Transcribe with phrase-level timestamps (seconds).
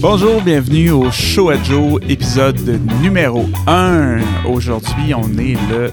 [0.00, 4.18] Bonjour, bienvenue au Show à Joe, épisode numéro 1.
[4.46, 5.92] Aujourd'hui, on est le,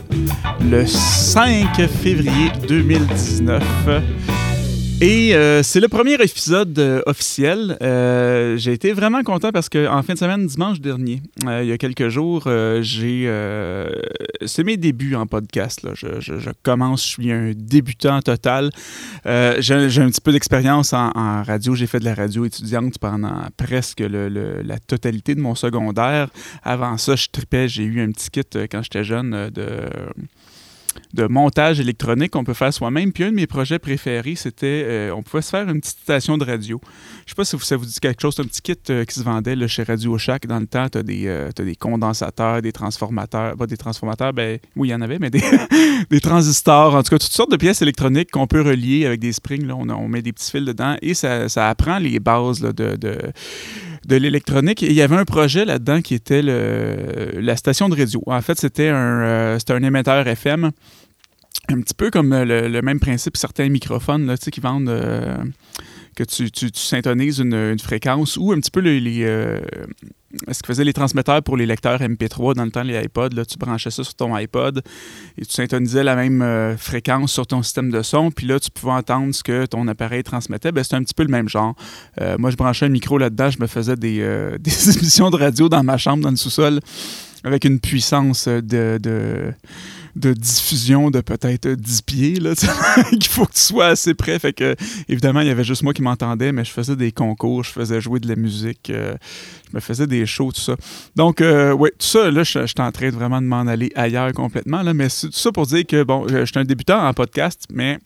[0.70, 3.64] le 5 février 2019.
[5.02, 7.78] Et euh, c'est le premier épisode euh, officiel.
[7.82, 11.78] Euh, j'ai été vraiment content parce qu'en fin de semaine, dimanche dernier, il y a
[11.78, 12.48] quelques jours,
[12.80, 13.30] j'ai.
[14.46, 15.84] c'est mes débuts en podcast.
[15.84, 15.92] Là.
[15.94, 18.70] Je, commence, je suis un débutant total.
[19.26, 21.76] j'ai, un petit peu d'expérience en, radio.
[21.76, 26.30] J'ai fait de la radio étudiante pendant presque la totalité de mon secondaire.
[26.64, 27.68] Avant ça, je tripais.
[27.68, 29.90] J'ai eu un petit kit quand j'étais jeune de
[31.14, 33.12] de montage électronique qu'on peut faire soi-même.
[33.12, 36.38] Puis un de mes projets préférés, c'était euh, on pouvait se faire une petite station
[36.38, 36.80] de radio.
[37.26, 39.24] Je sais pas si ça vous dit quelque chose, un petit kit euh, qui se
[39.24, 40.48] vendait chez Radio Shack.
[40.48, 43.56] Dans le temps, tu as, euh, des condensateurs, des transformateurs.
[43.56, 45.44] Pas des transformateurs, ben oui, il y en avait, mais des,
[46.10, 46.96] des transistors.
[46.96, 49.66] En tout cas, toutes sortes de pièces électroniques qu'on peut relier avec des springs.
[49.66, 49.76] Là.
[49.76, 53.18] On, met des petits fils dedans et ça, apprend les bases de, de
[54.10, 54.82] l'électronique.
[54.82, 58.22] il y avait un projet là-dedans qui était la station de radio.
[58.28, 60.72] En fait, c'était un, un émetteur FM
[61.70, 65.38] un petit peu comme euh, le, même principe certains microphones là, qui vendent euh,
[66.16, 69.60] que tu, tu, syntonises une, fréquence ou un petit peu les, euh,
[70.52, 73.30] ce que faisaient les transmetteurs pour les lecteurs MP3 dans le temps, les iPods.
[73.36, 74.82] Là, tu branchais ça sur ton iPod
[75.38, 78.32] et tu syntonisais la même fréquence sur ton système de son.
[78.32, 80.72] Puis là, tu pouvais entendre ce que ton appareil transmettait.
[80.72, 81.76] Ben, c'est un petit peu le même genre.
[82.38, 83.50] moi, je branchais un micro là-dedans.
[83.50, 84.20] Je me faisais des,
[84.60, 86.80] des émissions de radio dans ma chambre, dans le sous-sol,
[87.44, 89.54] avec une puissance de
[90.16, 92.54] diffusion de peut-être 10 pieds, là,
[93.10, 94.40] qu'il faut que tu sois assez près.
[94.40, 94.76] Fait que,
[95.10, 98.00] évidemment, il y avait juste moi qui m'entendais, mais je faisais des concours, je faisais
[98.00, 99.16] jouer de la musique, euh,
[99.70, 100.76] je me faisais des shows, tout ça.
[101.16, 103.92] Donc, euh, oui, tout ça, là, je, suis en train de vraiment de m'en aller
[103.96, 107.14] ailleurs complètement, là, mais tout ça pour dire que, bon, je suis un débutant en
[107.14, 108.00] podcast, mais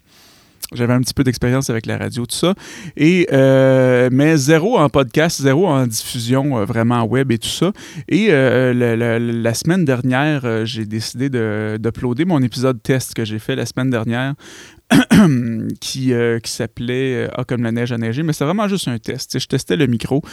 [0.74, 2.54] j'avais un petit peu d'expérience avec la radio, tout ça.
[2.96, 7.72] Et, euh, mais zéro en podcast, zéro en diffusion euh, vraiment web et tout ça.
[8.08, 13.66] Et euh, la, semaine dernière, j'ai décidé d'uploader mon épisode test que j'ai fait la
[13.66, 14.36] semaine dernière.
[15.80, 19.38] qui, qui s'appelait Ah, comme la neige a neigé, mais c'est vraiment juste un test.
[19.38, 20.24] je testais le micro.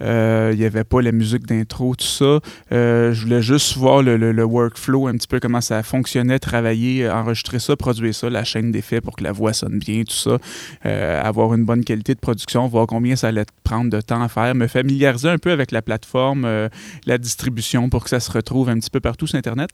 [0.00, 2.40] Euh, il n'y avait pas la musique d'intro, tout ça.
[2.72, 7.58] Euh, je voulais juste voir le, workflow, un petit peu comment ça fonctionnait, travailler, enregistrer
[7.58, 10.38] ça, produire ça, la chaîne d'effets pour que la voix sonne bien, tout ça.
[10.84, 14.28] Euh, avoir une bonne qualité de production, voir combien ça allait prendre de temps à
[14.28, 16.68] faire, me familiariser un peu avec la plateforme,
[17.06, 19.70] la distribution pour que ça se retrouve un petit peu partout sur Internet.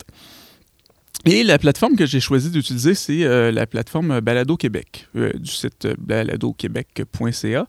[1.24, 5.50] Et la plateforme que j'ai choisi d'utiliser, c'est euh, la plateforme Balado Québec, euh, du
[5.50, 7.68] site baladoquebec.ca,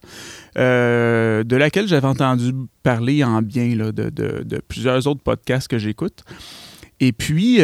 [0.58, 5.78] euh, de laquelle j'avais entendu parler en bien là, de, de, plusieurs autres podcasts que
[5.78, 6.24] j'écoute.
[7.00, 7.58] Et puis,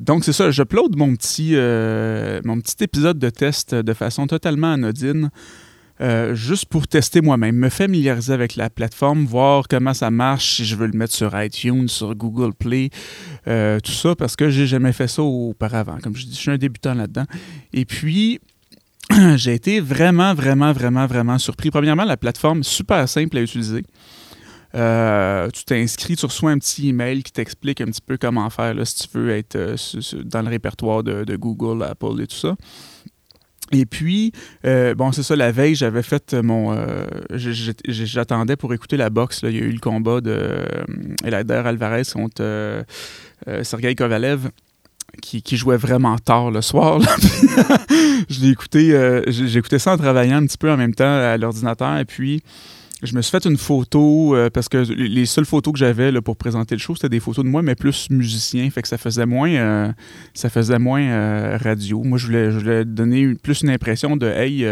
[0.00, 5.30] donc c'est ça, j'upload mon mon petit épisode de test de façon totalement anodine
[6.00, 10.64] euh, juste pour tester moi-même, me familiariser avec la plateforme, voir comment ça marche, si
[10.64, 12.88] je veux le mettre sur iTunes, sur Google Play,
[13.46, 15.98] euh, tout ça, parce que j'ai jamais fait ça auparavant.
[16.02, 17.26] Comme je dis, je suis un débutant là-dedans.
[17.74, 18.40] Et puis,
[19.36, 21.70] j'ai été vraiment, vraiment, vraiment, vraiment surpris.
[21.70, 23.82] Premièrement, la plateforme, super simple à utiliser.
[24.74, 28.72] Euh, tu t'inscris, tu reçois un petit email qui t'explique un petit peu comment faire
[28.72, 29.58] là, si tu veux être
[30.22, 32.56] dans le répertoire de, de, Google, Apple et tout ça.
[33.72, 34.32] Et puis,
[34.64, 36.74] euh, bon, c'est ça, la veille, j'avais fait mon.
[36.76, 37.06] Euh,
[37.86, 39.42] j'attendais pour écouter la boxe.
[39.42, 39.50] Là.
[39.50, 42.84] Il y a eu le combat de euh, Alvarez contre
[43.62, 44.50] Sergei Kovalev.
[45.20, 47.00] Qui, qui, jouait vraiment tard le soir.
[48.30, 48.94] je l'ai écouté,
[49.56, 51.98] écouté ça en travaillant un petit peu en même temps à l'ordinateur.
[51.98, 52.44] Et puis,
[53.02, 56.36] je me suis fait une photo euh, parce que les seules photos que j'avais pour
[56.36, 58.68] présenter le show, c'était des photos de moi, mais plus musicien.
[58.70, 59.92] Fait que ça faisait moins, euh,
[60.34, 62.02] ça faisait moins euh, radio.
[62.02, 64.66] Moi, je voulais, je voulais donner plus une impression de Hey,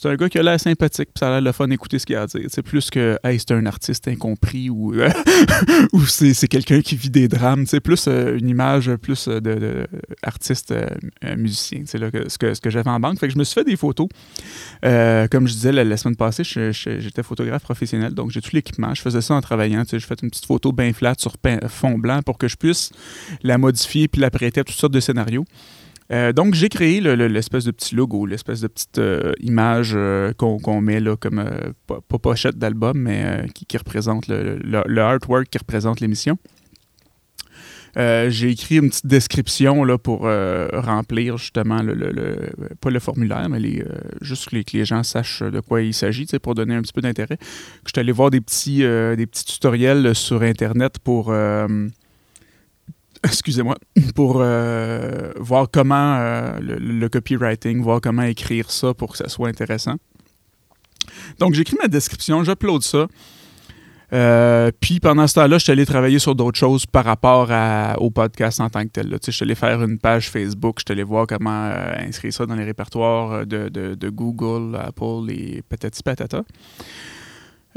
[0.00, 2.06] c'est un gars qui a l'air sympathique, puis ça a l'air le fun d'écouter ce
[2.06, 2.46] qu'il a à dire.
[2.48, 4.94] C'est plus que, hey, c'est un artiste incompris ou,
[5.92, 7.66] ou c'est quelqu'un qui vit des drames.
[7.66, 9.86] C'est plus euh, une image plus euh, de,
[10.70, 11.82] euh, musicien.
[11.86, 13.18] C'est là ce que, ce que j'avais en banque.
[13.18, 14.08] Fait que je me suis fait des photos.
[14.82, 18.94] comme je disais la, semaine passée, j'étais photographe professionnel, donc j'ai tout l'équipement.
[18.94, 19.82] Je faisais ça en travaillant.
[19.90, 21.34] Je fais une petite photo bien flat sur
[21.68, 22.90] fond blanc pour que je puisse
[23.42, 25.44] la modifier puis la prêter à toutes sortes de scénarios.
[26.10, 30.80] Euh, donc, j'ai créé l'espèce de petit logo, l'espèce de petite euh, image euh, qu'on
[30.80, 31.44] met là, comme,
[31.86, 36.38] pas, pochette d'album, mais qui, représente le, artwork qui représente l'émission.
[37.96, 42.50] j'ai écrit une petite description là, pour remplir justement le,
[42.80, 43.84] pas le formulaire, mais
[44.22, 47.38] juste que les, gens sachent de quoi il s'agit, pour donner un petit peu d'intérêt.
[47.84, 51.34] Je suis allé voir des petits, des petits tutoriels sur Internet pour
[53.24, 53.76] excusez-moi,
[54.14, 59.48] pour euh, voir comment euh, le, copywriting, voir comment écrire ça pour que ça soit
[59.48, 59.96] intéressant.
[61.38, 63.06] Donc, j'écris ma description, j'upload ça.
[64.10, 67.50] Euh, puis pendant ce temps-là, je suis allé travailler sur d'autres choses par rapport
[67.98, 69.18] au podcast en tant que tel.
[69.22, 72.54] Je suis allé faire une page Facebook, je suis allé voir comment inscrire ça dans
[72.54, 76.42] les répertoires de, de Google, Apple et patati patata.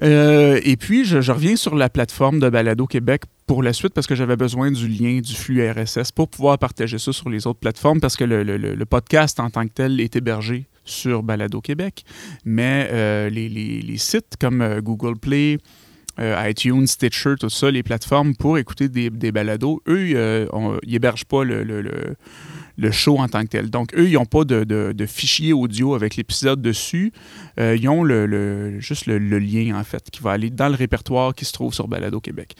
[0.04, 4.08] Euh, et puis, je, reviens sur la plateforme de Balado Québec pour la suite parce
[4.08, 7.60] que j'avais besoin du lien du flux RSS pour pouvoir partager ça sur les autres
[7.60, 12.04] plateformes parce que le, podcast en tant que tel est hébergé sur Balado Québec.
[12.46, 15.58] Mais euh, les, sites comme euh, Google Play,
[16.20, 21.64] iTunes, Stitcher, tout ça, les plateformes pour écouter des, balados, eux, ils n'hébergent pas le,
[21.64, 22.16] le
[22.90, 23.70] show en tant que tel.
[23.70, 27.14] Donc, eux, ils n'ont pas de, fichier audio avec l'épisode dessus.
[27.60, 31.36] Euh, ils ont le, juste le, lien, en fait, qui va aller dans le répertoire
[31.36, 32.56] qui se trouve sur Balado Québec.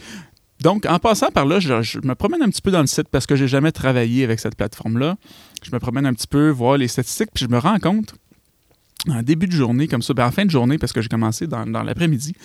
[0.62, 1.74] Donc, en passant par là, je,
[2.04, 4.56] me promène un petit peu dans le site parce que j'ai jamais travaillé avec cette
[4.56, 5.18] plateforme-là.
[5.64, 8.14] Je me promène un petit peu, voir les statistiques, puis je me rends compte
[9.10, 11.48] en début de journée, comme ça, ben en fin de journée, parce que j'ai commencé
[11.48, 12.36] dans, l'après-midi,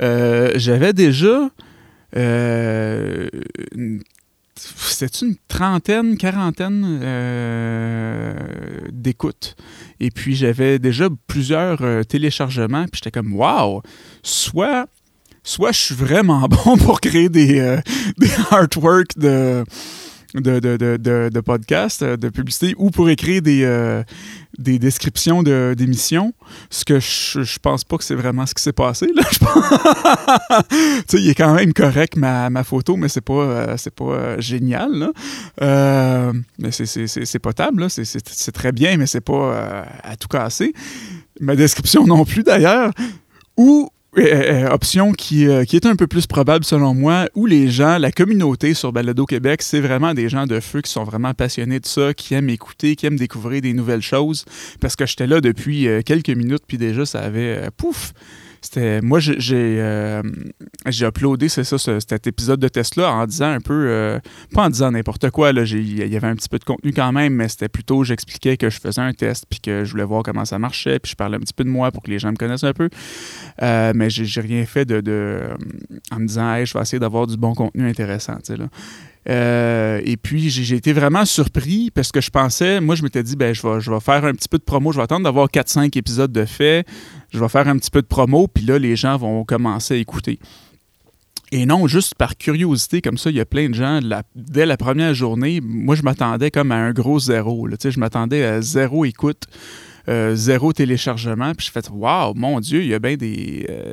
[0.00, 1.48] euh, j'avais déjà
[2.16, 3.28] euh,
[4.76, 8.34] c'est une trentaine, quarantaine euh,
[8.90, 9.56] d'écoutes.
[10.00, 13.82] Et puis j'avais déjà plusieurs euh, téléchargements, puis j'étais comme Wow!
[14.22, 14.86] Soit,
[15.42, 17.80] soit je suis vraiment bon pour créer des, euh,
[18.18, 19.64] des artworks de,
[20.34, 24.02] de, de, de, de podcasts, de publicité, ou pour écrire des,
[24.58, 26.34] des descriptions d'émissions,
[26.70, 29.08] ce que je, je pense pas que c'est vraiment ce qui s'est passé.
[29.14, 29.22] Là.
[31.12, 35.10] il est quand même correct ma, ma photo, mais c'est pas, euh, pas euh, génial.
[35.60, 40.72] Euh, mais c'est potable, c'est très bien, mais c'est pas à tout casser.
[41.40, 42.90] Ma description non plus d'ailleurs.
[43.56, 44.20] Ou euh,
[44.66, 47.96] euh, option qui, euh, qui, est un peu plus probable selon moi, où les gens,
[47.96, 51.80] la communauté sur Balado Québec, c'est vraiment des gens de feu qui sont vraiment passionnés
[51.80, 54.44] de ça, qui aiment écouter, qui aiment découvrir des nouvelles choses.
[54.80, 58.12] Parce que j'étais là depuis quelques minutes, puis déjà, ça avait pouf,
[58.62, 60.22] c'était moi j'ai euh,
[60.86, 64.18] j'ai uploadé c'est ça cet épisode de Tesla en disant un peu euh,
[64.54, 67.12] pas en disant n'importe quoi là il y avait un petit peu de contenu quand
[67.12, 70.22] même mais c'était plutôt j'expliquais que je faisais un test puis que je voulais voir
[70.22, 72.30] comment ça marchait puis je parlais un petit peu de moi pour que les gens
[72.30, 72.88] me connaissent un peu.
[73.62, 75.40] Euh, mais j'ai rien fait de,
[76.10, 78.68] en me disant hey, je vais essayer d'avoir du bon contenu intéressant tu sais là
[79.28, 83.36] euh, et puis, j'ai été vraiment surpris parce que je pensais, moi, je m'étais dit,
[83.36, 84.92] ben, je vais, faire un petit peu de promo.
[84.92, 86.84] Je vais attendre d'avoir 4-5 épisodes de fait.
[87.30, 89.96] Je vais faire un petit peu de promo, puis là, les gens vont commencer à
[89.96, 90.38] écouter.
[91.50, 94.00] Et non, juste par curiosité, comme ça, il y a plein de gens,
[94.34, 97.66] dès la première journée, moi, je m'attendais comme à un gros zéro.
[97.66, 99.44] Là, je m'attendais à zéro écoute.
[100.08, 101.54] Euh, zéro téléchargement.
[101.54, 103.66] Puis je fais Waouh, mon Dieu, il y a bien des.
[103.70, 103.92] Euh,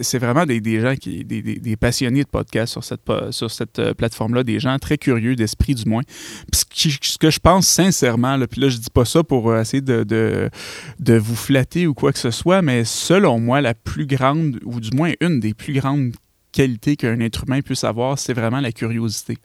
[0.00, 1.24] c'est vraiment des, gens qui.
[1.24, 5.74] Des, passionnés de podcast sur cette, sur cette euh, plateforme-là, des gens très curieux d'esprit,
[5.74, 6.02] du moins.
[6.50, 9.80] Puis ce, que je pense sincèrement, là, puis là, je dis pas ça pour essayer
[9.80, 14.60] de, de, vous flatter ou quoi que ce soit, mais selon moi, la plus grande,
[14.64, 16.12] ou du moins une des plus grandes
[16.52, 19.38] qualités qu'un être humain puisse avoir, c'est vraiment la curiosité.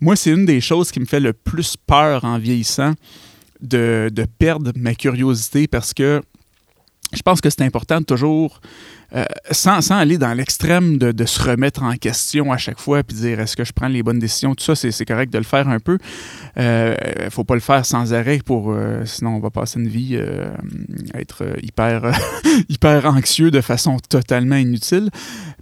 [0.00, 2.94] Moi, c'est une des choses qui me fait le plus peur en vieillissant
[3.60, 6.22] de, perdre ma curiosité parce que
[7.12, 8.60] je pense que c'est important toujours
[9.14, 13.16] euh, sans, aller dans l'extrême de, de, se remettre en question à chaque fois puis
[13.16, 15.66] dire est-ce que je prends les bonnes décisions, tout ça, c'est correct de le faire
[15.66, 15.96] un peu.
[16.56, 16.94] Il euh,
[17.24, 20.20] ne faut pas le faire sans arrêt pour euh, sinon on va passer une vie
[21.14, 22.12] à être hyper,
[22.68, 25.08] hyper anxieux de façon totalement inutile.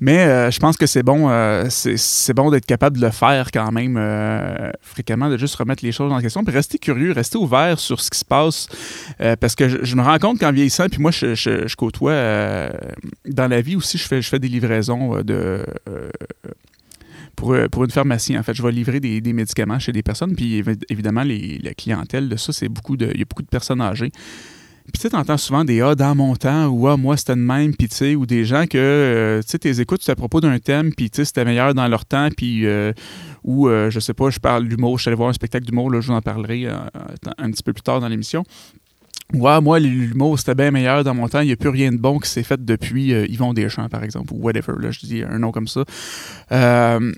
[0.01, 1.31] Mais je pense que c'est bon,
[1.71, 3.99] c'est bon d'être capable de le faire quand même
[4.83, 8.11] fréquemment, de juste remettre les choses en question, puis rester curieux, rester ouvert sur ce
[8.11, 8.69] qui se passe.
[9.41, 12.13] parce que je, me rends compte qu'en vieillissant, puis moi je, je, je côtoie
[13.37, 15.65] dans la vie aussi, je fais, des livraisons euh, de.
[15.89, 16.11] Euh,
[17.37, 20.35] pour, euh, pour, une pharmacie, en fait, je vais livrer des, médicaments chez des personnes.
[20.35, 23.11] Puis évidemment, la clientèle de ça, c'est beaucoup de.
[23.13, 24.11] Il y a beaucoup de personnes âgées.
[24.93, 27.75] Puis tu entends souvent des Ah, dans mon temps, ou Ah, moi, c'était de même,
[27.75, 30.95] puis tu sais, ou des gens que, tu sais, tes écoutes, à propos d'un thème,
[30.95, 32.65] puis tu sais, c'était meilleur dans leur temps, puis,
[33.43, 36.01] ou, je sais pas, je parle d'humour, je suis allé voir un spectacle d'humour, là,
[36.01, 38.45] je vous en parlerai un petit peu plus tard dans l'émission.
[39.35, 41.41] Ouais, moi, l'humour, c'était bien meilleur dans mon temps.
[41.41, 44.05] Il n'y a plus rien de bon qui s'est fait depuis euh, Yvon Deschamps, par
[44.05, 44.75] exemple, ou whatever.
[44.79, 45.85] Là, je dis un nom comme ça.
[46.53, 47.13] Euh,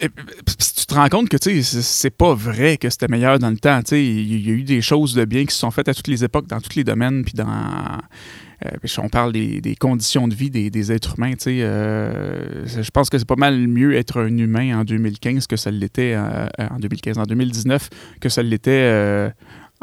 [0.00, 3.80] tu te rends compte que c'est pas vrai que c'était meilleur dans le temps.
[3.92, 6.24] Il y, a eu des choses de bien qui se sont faites à toutes les
[6.24, 7.46] époques, dans tous les domaines, puis dans.
[7.46, 11.34] Euh, on parle des, conditions de vie des, êtres humains.
[11.44, 16.16] je pense que c'est pas mal mieux être un humain en 2015 que ça l'était
[16.16, 19.32] en 2015, en 2019 que ça l'était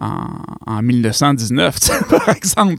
[0.02, 2.76] en, 1919, par exemple,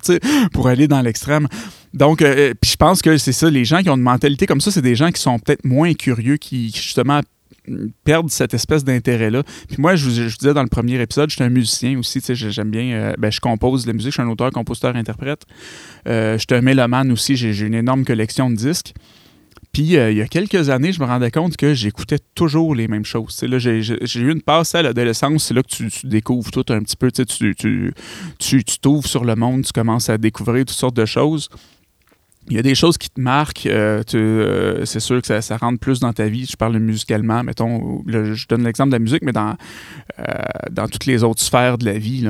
[0.52, 1.46] pour aller dans l'extrême.
[1.94, 4.60] Donc, euh, puis je pense que c'est ça, les gens qui ont une mentalité comme
[4.60, 7.20] ça, c'est des gens qui sont peut-être moins curieux, qui justement
[8.04, 9.42] perdre cette espèce d'intérêt-là.
[9.68, 11.96] Puis moi, je vous, je vous, disais dans le premier épisode, je suis un musicien
[11.98, 15.44] aussi, j'aime bien, euh, ben, je compose la musique, je suis un auteur, compositeur, interprète.
[16.08, 18.94] Euh, je suis un mélomane aussi, j'ai une énorme collection de disques.
[19.72, 22.88] Puis euh, il y a quelques années, je me rendais compte que j'écoutais toujours les
[22.88, 23.42] mêmes choses.
[23.42, 26.96] là, j'ai, eu une passe à l'adolescence, c'est là que tu, découvres tout un petit
[26.96, 27.24] peu, tu,
[27.54, 27.94] tu,
[28.38, 31.48] tu, tu t'ouvres sur le monde, tu commences à découvrir toutes sortes de choses
[32.48, 33.66] il y a des choses qui te marquent.
[33.66, 36.46] Euh, euh, c'est sûr que ça, rentre plus dans ta vie.
[36.50, 38.02] Je parle musicalement, mettons.
[38.06, 39.56] je donne l'exemple de la musique, mais dans,
[40.18, 40.24] euh,
[40.70, 42.28] dans toutes les autres sphères de la vie.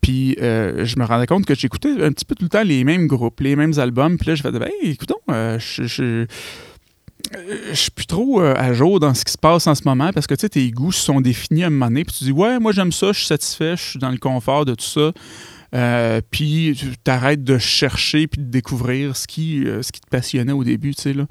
[0.00, 3.06] puis je me rendais compte que j'écoutais un petit peu tout le temps les mêmes
[3.06, 4.16] groupes, les mêmes albums.
[4.16, 6.26] Puis là, je faisais, ben, écoutons, je, je
[7.70, 10.28] je suis plus trop à jour dans ce qui se passe en ce moment parce
[10.28, 12.04] que tu sais, tes goûts sont définis à un moment donné.
[12.04, 14.64] Puis tu dis, ouais, moi j'aime ça, je suis satisfait, je suis dans le confort
[14.64, 15.12] de tout ça.
[15.74, 20.52] Euh, puis t'arrêtes de chercher puis de découvrir ce qui, euh, ce qui te passionnait
[20.52, 21.26] au début, tu sais, là.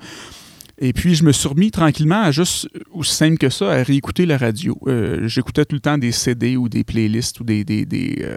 [0.77, 4.25] Et puis, je me suis remis tranquillement à juste, aussi simple que ça, à réécouter
[4.25, 4.77] la radio.
[4.87, 8.27] Euh, j'écoutais tout le temps des CD ou des playlists ou des, des, des,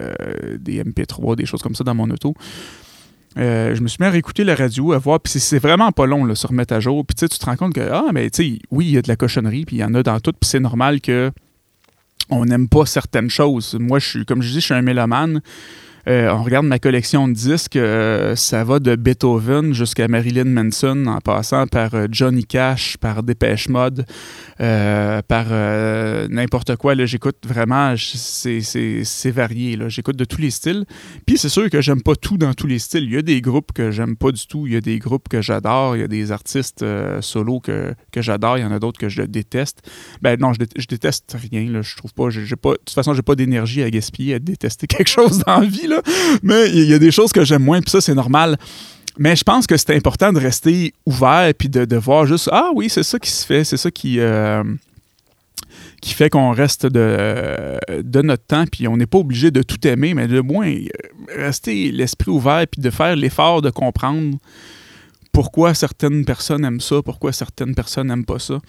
[0.61, 2.35] des MP3, des choses comme ça dans mon auto.
[3.35, 6.25] je me suis mis à réécouter la radio, à voir, puis c'est vraiment pas long,
[6.25, 7.05] là, se remettre à jour.
[7.05, 9.09] Puis tu te rends compte que, ah, mais tu sais, oui, il y a de
[9.09, 11.33] la cochonnerie, puis il y en a dans tout, puis c'est normal que
[12.31, 13.77] on n'aime pas certaines choses.
[13.79, 15.41] Moi, je suis, comme je dis, je suis un mélomane.
[16.09, 21.05] Euh, on regarde ma collection de disques, euh, ça va de Beethoven jusqu'à Marilyn Manson,
[21.07, 24.07] en passant par euh, Johnny Cash, par Dépêche Mode,
[24.59, 25.47] par
[26.31, 26.95] n'importe quoi.
[27.05, 29.79] J'écoute vraiment, c'est varié.
[29.89, 30.85] J'écoute de tous les styles.
[31.27, 33.05] Puis c'est sûr que j'aime pas tout dans tous les styles.
[33.05, 34.67] Il y a des groupes que j'aime pas du tout.
[34.67, 35.97] Il y a des groupes que j'adore.
[35.97, 36.85] Il y a des artistes
[37.21, 38.59] solos que, j'adore.
[38.59, 39.89] Il y en a d'autres que je déteste.
[40.23, 41.83] Ben non, je, déteste rien.
[41.83, 42.29] Je trouve pas,
[42.61, 42.73] pas.
[42.73, 45.87] De toute façon, j'ai pas d'énergie à gaspiller à détester quelque chose dans la vie.
[45.87, 45.98] Là.
[46.43, 48.57] Mais il y a des choses que j'aime moins, puis ça, c'est normal.
[49.19, 52.89] Mais je pense que c'est important de rester ouvert puis de, voir juste Ah oui,
[52.89, 54.63] c'est ça qui se fait, c'est ça qui, euh,
[56.01, 59.85] qui fait qu'on reste de, de notre temps, puis on n'est pas obligé de tout
[59.89, 60.73] aimer, mais de moins
[61.37, 64.39] rester l'esprit ouvert puis de faire l'effort de comprendre
[65.33, 68.61] pourquoi certaines personnes aiment ça, pourquoi certaines personnes n'aiment pas ça.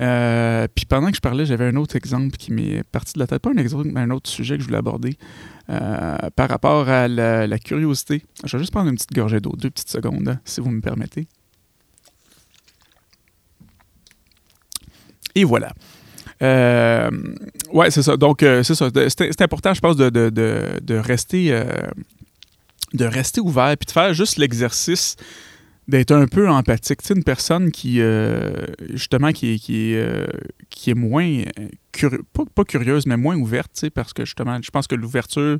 [0.00, 3.26] Euh, puis pendant que je parlais, j'avais un autre exemple qui m'est parti de la
[3.26, 3.40] tête.
[3.40, 5.16] Pas un exemple, mais un autre sujet que je voulais aborder
[5.70, 8.22] euh, par rapport à la, curiosité.
[8.44, 10.80] Je vais juste prendre une petite gorgée d'eau, deux petites secondes, hein, si vous me
[10.80, 11.26] permettez.
[15.34, 15.72] Et voilà.
[16.42, 17.10] Euh,
[17.72, 18.16] ouais, c'est ça.
[18.16, 18.90] Donc, c'est ça.
[19.08, 21.62] C'est important, je pense, de, rester,
[22.92, 25.16] de rester ouvert puis de faire juste l'exercice
[25.88, 27.02] d'être un peu empathique.
[27.02, 28.50] Tu sais, une personne qui, euh,
[28.92, 30.26] justement, qui, qui, euh,
[30.68, 32.18] qui est moins, euh,
[32.54, 35.58] pas, curieuse, mais moins ouverte, tu sais, parce que, justement, je pense que l'ouverture,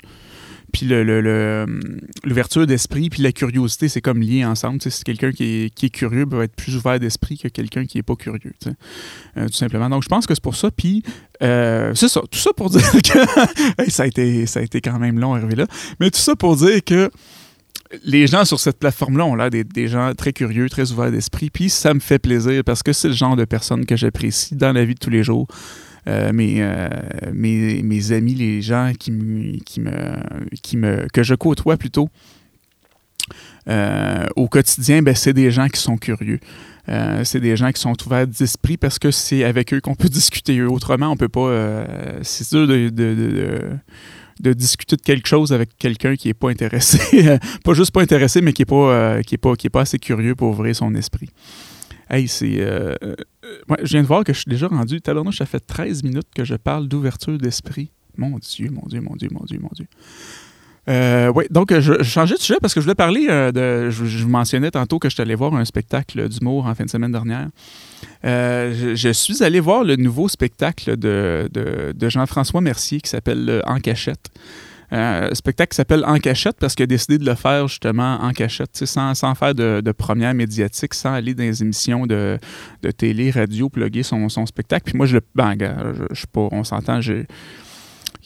[0.73, 4.81] puis l'ouverture le, d'esprit, puis la curiosité, c'est comme lié ensemble.
[4.81, 7.87] Tu sais, quelqu'un qui est, qui est, curieux peut être plus ouvert d'esprit que quelqu'un
[7.87, 9.89] qui n'est pas curieux, tu sais, tout simplement.
[9.89, 10.73] Donc, je pense que c'est pour ça.
[10.73, 11.05] Puis,
[11.41, 12.21] c'est ça.
[12.29, 13.91] Tout ça pour dire que...
[13.91, 15.67] ça, a été, ça a été quand même long, arriver là.
[16.01, 17.11] Mais tout ça pour dire que
[18.05, 21.51] les gens sur cette plateforme-là ont l'air des, gens très curieux, très ouverts d'esprit.
[21.51, 24.73] Puis ça me fait plaisir parce que c'est le genre de personnes que j'apprécie dans
[24.73, 25.47] la vie de tous les jours.
[26.09, 29.11] Euh, euh, mes, mes, amis, les gens qui,
[29.65, 29.91] qui, me,
[30.63, 32.09] qui me, que je côtoie plutôt
[33.69, 36.39] euh, au quotidien, ben, c'est des gens qui sont curieux.
[37.25, 40.63] c'est des gens qui sont ouverts d'esprit parce que c'est avec eux qu'on peut discuter.
[40.63, 41.85] Autrement, on peut pas.
[42.23, 43.63] c'est dur de de
[44.41, 46.99] discuter de quelque chose avec quelqu'un qui n'est pas intéressé.
[47.65, 50.75] pas juste pas intéressé, mais qui n'est pas, euh, pas, pas assez curieux pour ouvrir
[50.75, 51.31] son esprit.
[52.09, 52.61] Hey, c'est.
[52.61, 53.17] Euh, euh,
[53.83, 55.01] je viens de voir que je suis déjà rendu.
[55.01, 57.91] Tabarnouche, ça fait 13 minutes que je parle d'ouverture d'esprit.
[58.17, 59.87] Mon Dieu, mon Dieu, mon Dieu, mon Dieu, mon Dieu.
[60.89, 63.91] Euh, oui, donc je, changeais de sujet parce que je voulais parler euh, de.
[63.91, 66.91] Je, vous mentionnais tantôt que je suis allé voir un spectacle d'humour en fin de
[66.91, 67.49] semaine dernière.
[68.25, 73.81] Euh, je, suis allé voir le nouveau spectacle de, de, Jean-François Mercier qui s'appelle En
[73.81, 74.31] cachette.
[74.93, 78.31] Un spectacle qui s'appelle En cachette parce qu'il a décidé de le faire justement en
[78.31, 82.39] cachette, sans, sans faire de, de, première médiatique, sans aller dans les émissions de,
[82.97, 84.85] télé, radio, plugger son, son spectacle.
[84.85, 85.23] Puis moi, je le.
[85.35, 87.27] Ben, je, je, on s'entend, j'ai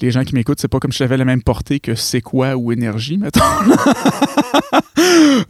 [0.00, 2.56] les gens qui m'écoutent, c'est pas comme si j'avais la même portée que C'est quoi
[2.56, 3.40] ou Énergie, mettons.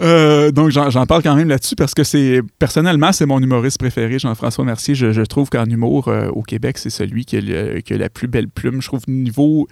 [0.00, 4.18] Euh, donc, j'en parle quand même là-dessus parce que c'est personnellement, c'est mon humoriste préféré,
[4.18, 4.94] Jean-François Mercier.
[4.94, 8.80] Je, trouve qu'en humour, euh, au Québec, c'est celui qui a, la plus belle plume.
[8.80, 9.68] Je trouve niveau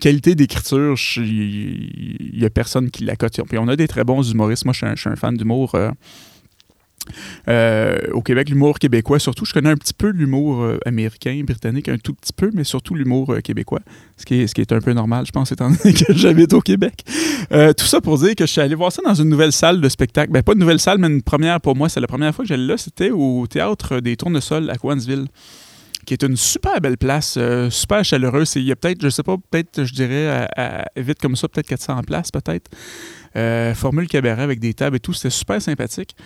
[0.00, 3.40] qualité d'écriture, il n'y a personne qui la cote.
[3.48, 4.64] Puis on a des très bons humoristes.
[4.64, 5.74] Moi, je suis un, fan d'humour.
[5.74, 5.90] Euh,
[7.48, 11.88] Euh, au Québec, l'humour québécois, surtout, je connais un petit peu l'humour euh, américain, britannique,
[11.88, 13.80] un tout petit peu, mais surtout l'humour euh, québécois,
[14.16, 17.04] ce qui, est, un peu normal, je pense, étant donné que j'habite au Québec.
[17.50, 19.88] tout ça pour dire que je suis allé voir ça dans une nouvelle salle de
[19.88, 20.32] spectacle.
[20.32, 21.88] Ben, pas une nouvelle salle, mais une première pour moi.
[21.88, 22.76] C'est la première fois que j'allais là.
[22.76, 25.26] C'était au Théâtre des Tournesols à Coansville
[26.06, 27.38] qui est une super belle place,
[27.68, 28.54] super chaleureuse.
[28.56, 30.48] Il y a peut-être, je sais pas, peut-être, je dirais,
[30.96, 32.70] vite comme ça, peut-être 400 places, peut-être.
[33.76, 35.12] formule cabaret avec des tables et tout.
[35.12, 36.16] C'était super sympathique.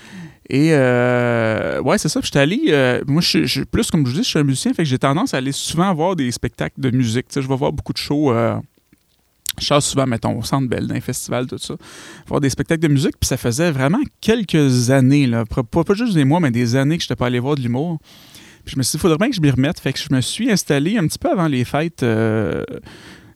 [0.51, 2.21] Et euh, ouais, c'est ça.
[2.23, 2.61] J'étais allé.
[2.69, 4.89] Euh, moi, je suis plus comme je vous dis, je suis un musicien, fait que
[4.89, 7.27] j'ai tendance à aller souvent voir des spectacles de musique.
[7.35, 8.33] je vais voir beaucoup de shows.
[8.33, 8.57] Euh,
[9.59, 11.77] je chasse souvent, mettons, au Centre Belle, dans les festivals, tout ça.
[12.27, 13.15] Voir des spectacles de musique.
[13.19, 16.99] Puis ça faisait vraiment quelques années, là, pas, pas juste des mois, mais des années
[16.99, 17.99] que je n'étais pas allé voir de l'humour.
[18.65, 19.79] Puis je me suis dit, il faudrait bien que je m'y remette.
[19.81, 22.05] Fait que je me suis installé un petit peu avant les fêtes.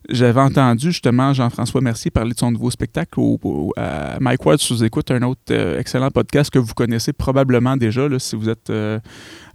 [0.09, 4.59] Euh, j'avais entendu justement Jean-François Mercier parler de son nouveau spectacle au, à Mike Ward
[4.59, 8.07] sous écoute, un autre euh, excellent podcast que vous connaissez probablement déjà.
[8.19, 8.99] Si vous êtes euh,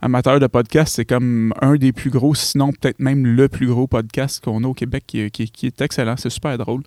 [0.00, 3.87] amateur de podcast, c'est comme un des plus gros, sinon peut-être même le plus gros
[3.87, 6.16] podcast qu'on a au Québec qui, est excellent.
[6.16, 6.82] C'est super drôle.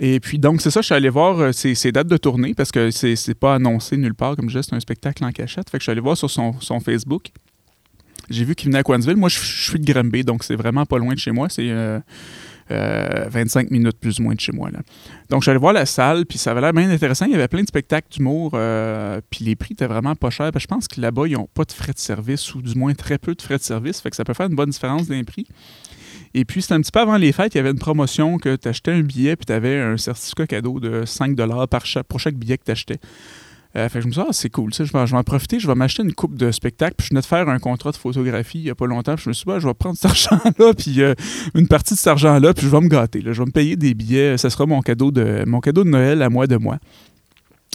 [0.00, 2.72] Et puis, donc, c'est ça, je suis allé voir ses, euh, dates de tournée parce
[2.72, 4.36] que c'est pas annoncé nulle part.
[4.36, 5.70] Comme je disais, c'est un spectacle en cachette.
[5.70, 7.28] Fait que je suis allé voir sur son, Facebook.
[8.30, 9.16] J'ai vu qu'il venait à Coinsville.
[9.16, 11.48] Moi, je, suis de Granby, donc c'est vraiment pas loin de chez moi.
[11.48, 12.02] C'est 25
[12.70, 13.28] euh,
[13.70, 14.70] minutes plus ou moins de chez moi.
[14.70, 14.80] Là.
[15.30, 17.26] Donc, j'allais voir la salle, puis ça avait l'air bien intéressant.
[17.26, 20.50] Il y avait plein de spectacles d'humour, euh, puis les prix étaient vraiment pas chers.
[20.56, 23.18] je pense que là-bas, ils n'ont pas de frais de service, ou du moins très
[23.18, 25.46] peu de frais de service, fait que ça peut faire une bonne différence les prix.
[26.34, 28.56] Et puis, c'était un petit peu avant les fêtes, il y avait une promotion que
[28.56, 31.36] tu achetais un billet, puis tu avais un certificat cadeau de 5
[31.68, 32.98] par chaque, pour chaque billet que tu achetais.
[33.74, 35.74] Euh, fait je me suis dit, ah, c'est cool, je vais, en profiter, je vais
[35.74, 36.94] m'acheter une coupe de spectacle.
[36.96, 39.14] Puis je venais de faire un contrat de photographie il n'y a pas longtemps.
[39.14, 41.14] Puis je me suis dit, je vais prendre cet argent-là, puis euh,
[41.54, 43.22] une partie de cet argent-là, puis je vais me gâter.
[43.24, 44.36] Je vais me payer des billets.
[44.36, 46.78] Ça sera mon cadeau de, mon cadeau de Noël à moi de moi.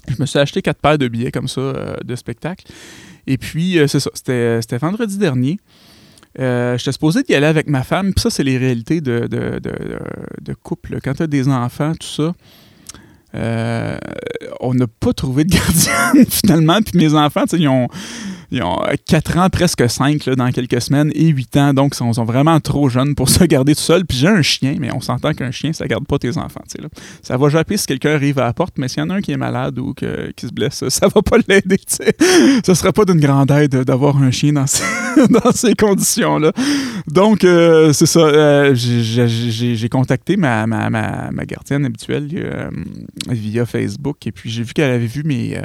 [0.08, 2.66] Je me suis acheté quatre paires de billets comme ça euh, de spectacle.
[3.26, 5.60] Et puis, c'est ça, c'était vendredi dernier.
[6.38, 8.14] J'étais supposé d'y aller avec ma femme.
[8.14, 10.00] Puis ça, c'est les réalités de, de, de,
[10.42, 11.00] de couple.
[11.04, 12.34] Quand tu as des enfants, tout ça euh,
[14.60, 16.82] on n'a pas trouvé de gardienne finalement.
[16.82, 17.88] Puis mes enfants, ils ont,
[18.52, 18.78] ils ont
[19.08, 21.74] 4 ans, presque 5 dans quelques semaines et 8 ans.
[21.74, 24.06] Donc, ils sont, vraiment trop jeunes pour se garder tout seul.
[24.06, 26.64] Puis j'ai un chien, mais on s'entend qu'un chien, ça garde pas tes enfants.
[26.80, 26.88] Là.
[27.22, 29.22] Ça va japper si quelqu'un arrive à la porte, mais s'il y en a un
[29.22, 31.80] qui est malade ou qui se blesse, ça va pas l'aider.
[32.66, 36.52] Ce serait pas d'une grande aide d'avoir un chien dans ces, conditions-là.
[37.08, 38.20] Donc, euh, c'est ça.
[38.20, 40.66] Euh, j'ai contacté ma,
[41.46, 42.70] gardienne habituelle euh,
[43.30, 45.60] via Facebook et puis j'ai vu qu'elle avait vu mes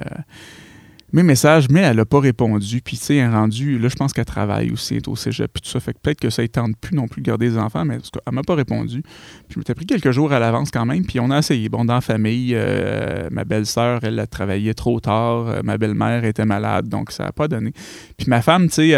[1.13, 2.81] mes messages, mais elle n'a pas répondu.
[2.81, 5.63] Puis, tu sais, elle rendu, là, je pense qu'elle travaille aussi, est au cégep, puis
[5.63, 5.79] tout ça.
[5.79, 7.99] Fait que peut-être que ça ne tente plus non plus de garder des enfants, mais
[8.27, 9.03] elle m'a pas répondu.
[9.49, 11.69] Puis, je pris quelques jours à l'avance quand même, puis on a essayé.
[11.69, 16.25] Bon, dans la famille, euh, ma belle-sœur, elle a travaillé trop tard, euh, ma belle-mère
[16.25, 17.73] était malade, donc ça n'a pas donné.
[18.17, 18.91] Puis, ma femme, tu sais,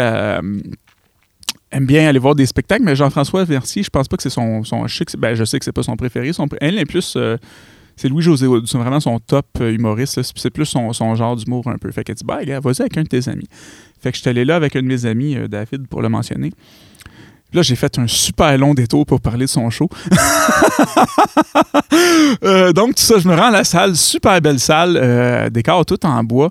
[1.71, 4.63] aime bien aller voir des spectacles, mais Jean-François Mercier, je pense pas que c'est son,
[4.63, 5.09] son chic.
[5.17, 6.31] Ben, je sais que c'est pas son préféré.
[6.31, 7.17] Son, elle est plus.
[7.95, 10.21] C'est Louis-José C'est vraiment son top euh, humoriste.
[10.35, 11.91] C'est plus son, genre d'humour un peu.
[11.91, 13.47] Fait qu'elle dit, bah, gars, vas-y avec un de tes amis.
[14.01, 16.09] Fait que je suis allé là avec un de mes amis, euh, David, pour le
[16.09, 16.51] mentionner.
[17.53, 19.89] là, j'ai fait un super long détour pour parler de son show.
[22.43, 26.03] Euh, donc, tout ça, je me rends à la salle, super belle salle, décor tout
[26.05, 26.49] en bois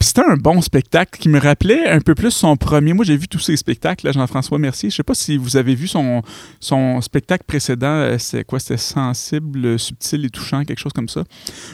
[0.00, 2.92] c'était un bon spectacle qui me rappelait un peu plus son premier.
[2.92, 4.90] Moi, j'ai vu tous ses spectacles, Jean-François Mercier.
[4.90, 6.22] Je sais pas si vous avez vu son,
[6.60, 7.86] son spectacle précédent.
[7.86, 8.58] Euh, c'est quoi?
[8.58, 11.24] C'était sensible, subtil et touchant, quelque chose comme ça.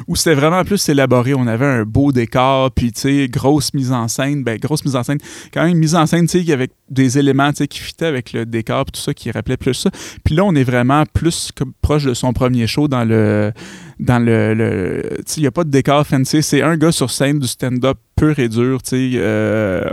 [0.06, 1.34] Où c'était vraiment plus élaboré.
[1.34, 4.44] On avait un beau décor, puis, tu sais, grosse mise en scène.
[4.44, 5.18] Ben, grosse mise en scène.
[5.52, 8.32] Quand même, mise en scène, tu sais, avec des éléments, tu sais, qui fitaient avec
[8.32, 9.90] le décor, puis tout ça, qui rappelait plus ça.
[10.24, 11.50] Puis là, on est vraiment plus
[11.82, 13.52] proche de son premier show dans le
[14.00, 15.02] dans le.
[15.36, 16.42] il n'y a pas de décor fancy.
[16.42, 18.80] C'est un gars sur scène du stand-up pur et dur.
[18.92, 19.90] Euh,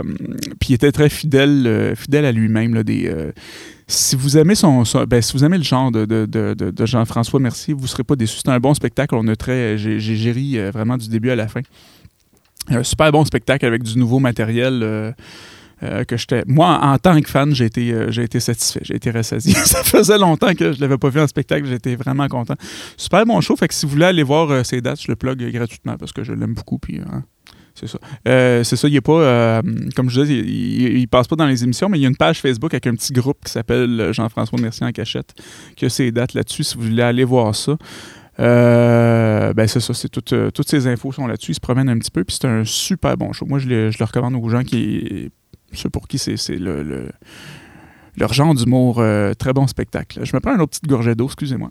[0.60, 2.82] Puis il était très fidèle, euh, fidèle à lui-même.
[2.88, 3.32] Euh,
[3.86, 7.74] si vous aimez son, ben, si vous aimez le genre de, de, de, Jean-François Mercier,
[7.74, 8.38] vous ne serez pas déçu.
[8.42, 9.14] C'est un bon spectacle.
[9.14, 9.76] On a très.
[9.78, 11.60] J'ai ri vraiment du début à la fin.
[12.70, 14.80] Un super bon spectacle avec du nouveau matériel.
[14.82, 15.12] Euh,
[15.80, 16.42] que j'étais.
[16.46, 19.54] Moi, en tant que fan, j'ai été, euh, j'ai été satisfait, j'ai été rassasié.
[19.64, 22.54] ça faisait longtemps que je l'avais pas vu en spectacle, j'étais vraiment content.
[22.96, 25.16] Super bon show, fait que si vous voulez aller voir euh, ces dates, je le
[25.16, 26.78] plug gratuitement parce que je l'aime beaucoup.
[26.78, 27.22] Puis, hein,
[27.74, 27.98] c'est ça.
[28.24, 29.62] c'est ça, il est pas,
[29.94, 32.40] comme je disais, il, passe pas dans les émissions, mais il y a une page
[32.40, 35.32] Facebook avec un petit groupe qui s'appelle Jean-François Mercier en cachette,
[35.76, 37.76] qui a ses dates là-dessus, si vous voulez aller voir ça.
[38.36, 41.52] ben c'est ça, c'est toutes ces infos sont là-dessus.
[41.52, 43.46] Il se promène un petit peu, puis c'est un super bon show.
[43.46, 45.30] Moi, je je le recommande aux gens qui
[45.72, 47.10] ceux pour qui c'est le, le,
[48.16, 48.98] leur genre d'humour.
[48.98, 50.20] Euh, très bon spectacle.
[50.24, 51.70] Je me prends une autre petite gorgée d'eau, excusez-moi.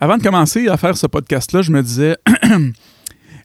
[0.00, 2.16] Avant de commencer à faire ce podcast-là, je me disais,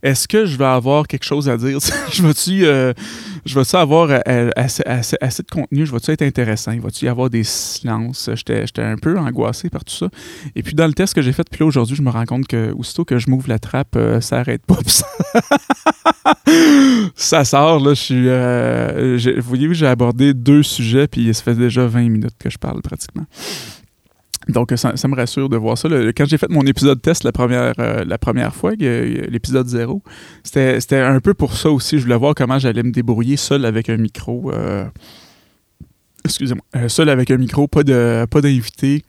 [0.04, 1.80] est-ce que je vais avoir quelque chose à dire?
[2.12, 2.94] je vais-tu euh,
[3.46, 5.86] vais avoir euh, assez, de contenu?
[5.86, 6.74] Je vais-tu être intéressant?
[6.74, 8.30] Il va-tu y avoir des silences?
[8.36, 10.10] J'étais un peu angoissé par tout ça.
[10.56, 12.48] Et puis dans le test que j'ai fait, puis là aujourd'hui, je me rends compte
[12.48, 14.78] que aussitôt que je m'ouvre la trappe, ça arrête pas.
[17.16, 17.46] Ça...
[17.46, 17.94] sort, là.
[17.94, 19.40] Je suis.
[19.40, 22.82] vous voyez, j'ai abordé deux sujets, puis ça fait déjà 20 minutes que je parle
[22.82, 23.26] pratiquement.
[24.50, 25.88] Donc, ça, me rassure de voir ça.
[26.16, 30.02] quand j'ai fait mon épisode test la première, euh, la première fois, l'épisode 0,
[30.44, 31.98] c'était un peu pour ça aussi.
[31.98, 34.52] Je voulais voir comment j'allais me débrouiller seul avec un micro.
[34.52, 34.86] Euh,
[36.26, 36.64] excusez-moi.
[36.76, 39.04] Euh, seul avec un micro, pas d'invité,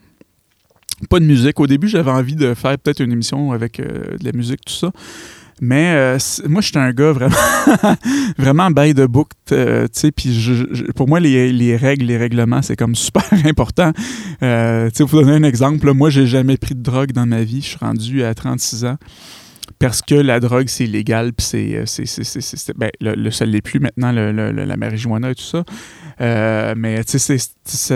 [1.00, 1.58] pas, pas de musique.
[1.58, 4.92] Au début, j'avais envie de faire peut-être une émission avec de la musique, tout ça.
[5.60, 7.36] Mais euh, moi, je suis un gars vraiment,
[8.38, 10.36] vraiment by the book, euh, tu sais, puis
[10.96, 13.92] pour moi, les, règles, les règlements, c'est comme super important.
[14.42, 17.42] Euh, tu sais, vous donner un exemple, moi, j'ai jamais pris de drogue dans ma
[17.42, 17.60] vie.
[17.60, 18.96] Je suis rendu à 36 ans
[19.78, 21.84] parce que la drogue, c'est illégal, puis c'est.
[22.76, 25.64] Ben, le, le, ça l'est plus maintenant, la marijuana et tout ça.
[26.20, 27.38] Euh, mais tu sais,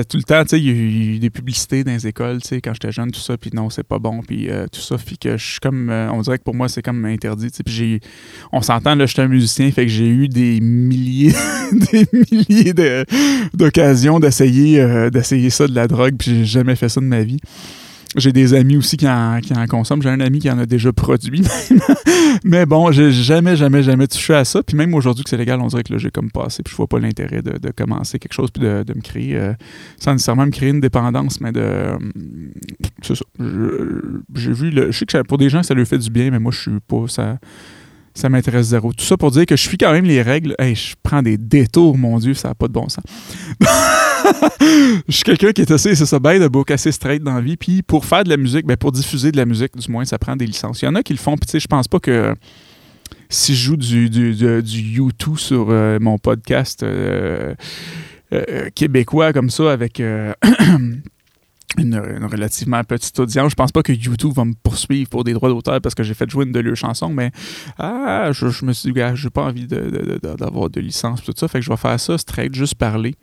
[0.05, 2.49] tout le temps, tu sais, il y a eu des publicités dans les écoles, tu
[2.49, 4.97] sais, quand j'étais jeune, tout ça, puis non, c'est pas bon, puis euh, tout ça,
[4.97, 7.75] puis que je suis comme, euh, on dirait que pour moi, c'est comme interdit, puis
[7.75, 8.01] j'ai,
[8.53, 11.35] on s'entend, là, je suis un musicien, fait que j'ai eu des milliers,
[11.93, 12.75] des milliers
[13.55, 17.39] d'occasions d'essayer, d'essayer ça, de la drogue, puis j'ai jamais fait ça de ma vie.
[18.17, 20.03] J'ai des amis aussi qui en, consomment.
[20.03, 21.43] J'ai un ami qui en a déjà produit.
[22.45, 24.63] Mais bon, j'ai jamais, jamais, jamais touché à ça.
[24.63, 26.63] Puis même aujourd'hui que c'est légal, on dirait que là, j'ai comme passé.
[26.63, 29.53] Puis je vois pas l'intérêt de, commencer quelque chose puis de, me créer, euh,
[29.99, 31.61] sans nécessairement me créer une dépendance, mais de.
[31.61, 31.99] Euh,
[33.03, 33.25] c'est ça.
[34.35, 34.71] J'ai vu.
[34.71, 36.61] Le, je sais que pour des gens, ça leur fait du bien, mais moi, je
[36.61, 37.05] suis pas.
[37.09, 37.39] Ça,
[38.15, 38.93] ça m'intéresse zéro.
[38.93, 40.55] Tout ça pour dire que je suis quand même les règles.
[40.59, 43.05] Hey, je prends des détours, mon Dieu, ça n'a pas de bon sens.
[45.09, 47.57] je suis quelqu'un qui est assez, c'est ça, de book, assez straight dans la vie.
[47.57, 50.19] Puis pour faire de la musique, ben pour diffuser de la musique, du moins, ça
[50.19, 50.83] prend des licences.
[50.83, 52.35] Il y en a qui le font, puis tu sais, je pense pas que
[53.29, 54.63] si je joue du, du,
[55.37, 57.55] sur euh, mon podcast euh,
[58.33, 60.01] euh, québécois comme ça, avec
[61.77, 63.51] une, relativement petite audience.
[63.51, 66.15] Je pense pas que YouTube va me poursuivre pour des droits d'auteur parce que j'ai
[66.15, 67.31] fait jouer une de leurs chansons, mais
[67.79, 71.59] ah, je, me suis dit, j'ai pas envie d'avoir de, de, licence, tout ça, fait
[71.59, 73.15] que je vais faire ça straight, juste parler.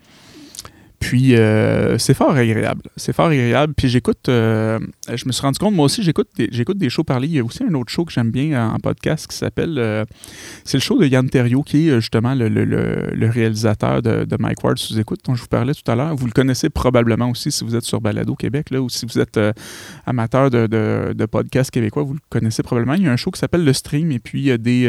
[1.06, 2.82] Puis euh, c'est fort agréable.
[2.98, 3.76] C'est fort agréable.
[3.78, 7.04] Puis j'écoute, euh, je me suis rendu compte, moi aussi, j'écoute des, j'écoute des shows
[7.04, 7.28] parler.
[7.28, 10.04] Il y a aussi un autre show que j'aime bien en, podcast qui s'appelle, euh,
[10.64, 15.00] c'est le show de Yann Terrio, qui est justement le, réalisateur de, Mike Ward sous
[15.00, 16.16] écoute, dont je vous parlais tout à l'heure.
[16.16, 19.20] Vous le connaissez probablement aussi si vous êtes sur Balado Québec, là, ou si vous
[19.20, 19.40] êtes
[20.08, 22.96] amateur de, de, podcasts québécois, vous le connaissez probablement.
[22.96, 24.88] Il y a un show qui s'appelle Le Stream, et puis il y a des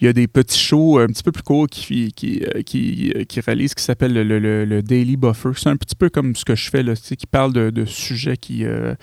[0.00, 3.12] il y a des petits shows un petit peu plus courts qui, qui, euh, qui,
[3.16, 5.50] euh, qui réalisent qui s'appelle le, Daily Buffer.
[5.56, 8.64] C'est un petit peu comme ce que je fais, là, qui parle de, sujets qui,
[8.64, 8.94] euh,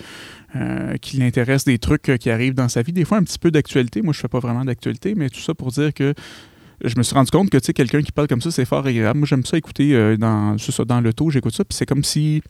[1.01, 2.93] qui l'intéressent, des trucs qui arrivent dans sa vie.
[2.93, 4.01] Des fois, un petit peu d'actualité.
[4.01, 6.13] Moi, je fais pas vraiment d'actualité, mais tout ça pour dire que
[6.83, 9.19] je me suis rendu compte que quelqu'un qui parle comme ça, c'est fort agréable.
[9.19, 10.55] Moi, j'aime ça écouter dans,
[10.87, 12.41] dans l'auto, j'écoute ça, puis c'est comme si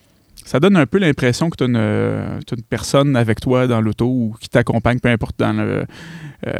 [0.45, 4.35] ça donne un peu l'impression que tu as, une personne avec toi dans l'auto ou
[4.39, 5.85] qui t'accompagne, peu importe dans le,
[6.45, 6.53] euh,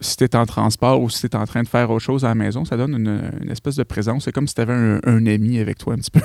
[0.00, 2.24] si tu es en transport ou si tu es en train de faire autre chose
[2.24, 2.64] à la maison.
[2.64, 4.24] Ça donne une, espèce de présence.
[4.24, 6.20] C'est comme si tu avais un, ami avec toi un petit peu,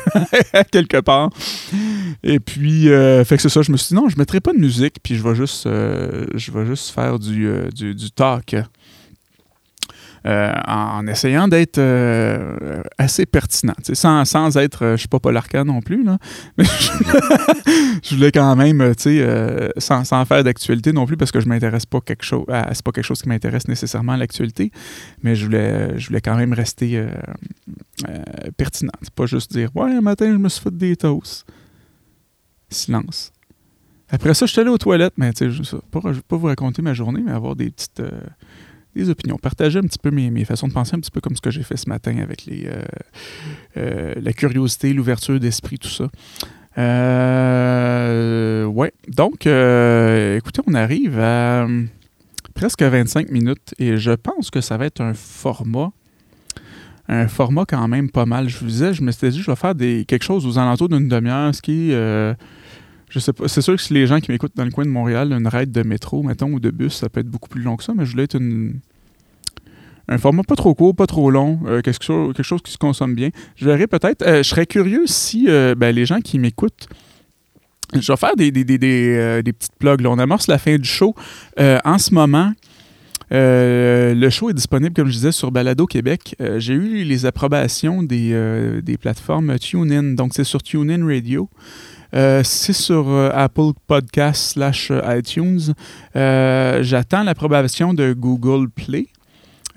[0.71, 1.29] quelque part.
[2.23, 3.61] Et puis, euh, fait que c'est ça.
[3.61, 5.67] Je me suis dit, non, je ne mettrai pas de musique, puis je vais juste,
[5.67, 8.55] euh, je vais juste faire du, du talk.
[10.27, 15.35] Euh, en essayant d'être euh, assez pertinent, sans, sans être, euh, je suis pas Paul
[15.35, 16.19] Arcand non plus, là,
[16.59, 16.63] mais
[18.03, 18.93] je, voulais quand même,
[19.77, 22.91] sans, sans faire d'actualité non plus, parce que je m'intéresse pas quelque chose, c'est pas
[22.91, 24.71] quelque chose qui m'intéresse nécessairement l'actualité,
[25.23, 27.03] mais je voulais, je voulais quand même rester
[28.57, 31.47] pertinent, pas juste dire, ouais, un matin, je me suis fait des toasts.
[32.69, 33.33] Silence.
[34.09, 36.45] Après ça, je suis allé aux toilettes, mais tu sais, je ne vais pas vous
[36.45, 38.01] raconter ma journée, mais avoir des petites
[38.95, 41.35] des opinions, partager un petit peu mes, mes, façons de penser, un petit peu comme
[41.35, 42.83] ce que j'ai fait ce matin avec les, euh,
[43.77, 46.09] euh, la curiosité, l'ouverture d'esprit, tout ça.
[46.77, 51.67] Euh, ouais, donc, écoutez, on arrive à
[52.53, 55.91] presque 25 minutes et je pense que ça va être un format
[57.07, 58.47] un format quand même pas mal.
[58.47, 60.87] Je vous disais, je me suis dit, je vais faire des, quelque chose aux alentours
[60.87, 61.91] d'une demi-heure, ce qui
[63.11, 63.47] je sais pas.
[63.47, 65.71] C'est sûr que si les gens qui m'écoutent dans le coin de Montréal, une raide
[65.71, 68.05] de métro, mettons, ou de bus, ça peut être beaucoup plus long que ça, mais
[68.05, 68.39] je voulais être
[70.07, 72.77] un format pas trop court, pas trop long, euh, quelque, chose, quelque, chose, qui se
[72.77, 73.29] consomme bien.
[73.57, 74.21] Je verrai peut-être.
[74.25, 76.87] Euh, je serais curieux si euh, ben, les gens qui m'écoutent.
[77.93, 80.05] Je vais faire des, des petites plugs.
[80.05, 81.13] On amorce la fin du show.
[81.59, 82.53] en ce moment,
[83.29, 86.37] le show est disponible, comme je disais, sur Balado Québec.
[86.55, 90.13] J'ai eu les approbations des, des plateformes TuneIn.
[90.13, 91.49] Donc, c'est sur TuneIn Radio.
[92.13, 95.73] C'est sur Apple Podcast slash iTunes.
[96.13, 99.07] J'attends l'approbation de Google Play.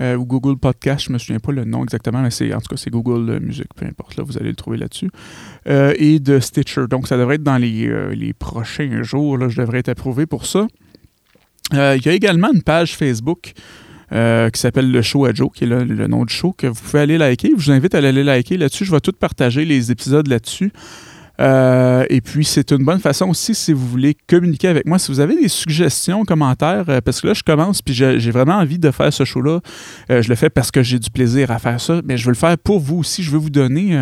[0.01, 2.69] Euh, ou Google Podcast, je me souviens pas le nom exactement, mais c'est en tout
[2.69, 5.11] cas c'est Google Music, peu importe, là, vous allez le trouver là-dessus.
[5.69, 6.87] Euh, et de Stitcher.
[6.91, 10.27] Donc ça devrait être dans les, euh, les prochains jours, là, je devrais être approuvé
[10.27, 10.67] pour ça.
[11.73, 13.53] Il y a également une page Facebook.
[14.11, 16.81] qui s'appelle Le Show à Joe, qui est le, le, nom du show, que vous
[16.81, 17.51] pouvez aller liker.
[17.57, 18.85] Je vous invite à aller liker là-dessus.
[18.85, 20.73] Je vais tout partager les épisodes là-dessus.
[21.41, 24.99] Euh, et puis, c'est une bonne façon aussi si vous voulez communiquer avec moi.
[24.99, 28.55] Si vous avez des suggestions, commentaires, euh, parce que là, je commence, puis j'ai vraiment
[28.55, 29.61] envie de faire ce show-là.
[30.11, 32.33] Euh, je le fais parce que j'ai du plaisir à faire ça, mais je veux
[32.33, 33.23] le faire pour vous aussi.
[33.23, 33.97] Je veux vous donner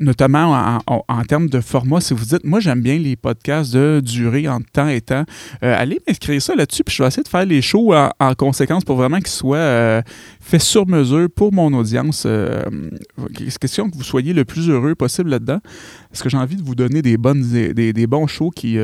[0.00, 4.48] notamment en, termes de format, si vous dites, moi j'aime bien les podcasts de durée
[4.48, 5.24] en temps et temps,
[5.62, 8.84] euh, allez m'inscrire ça là-dessus, puis je vais essayer de faire les shows en, conséquence
[8.84, 10.02] pour vraiment qu'ils soient euh,
[10.40, 12.26] faits sur mesure pour mon audience.
[13.38, 15.60] C'est question que vous soyez le plus heureux possible là-dedans,
[16.10, 18.78] parce que j'ai envie de vous donner des, bonnes, des, des bons shows qui,